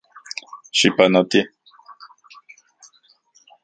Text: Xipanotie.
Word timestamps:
Xipanotie. 0.79 1.41